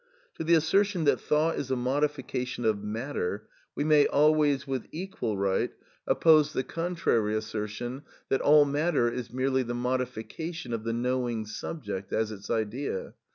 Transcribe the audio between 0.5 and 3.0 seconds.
assertion that thought is a modification of